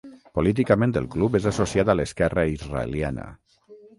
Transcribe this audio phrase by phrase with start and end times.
[0.37, 3.29] Políticament el club és associat a l'esquerra israeliana.